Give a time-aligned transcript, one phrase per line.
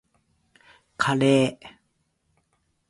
[0.97, 1.79] カレー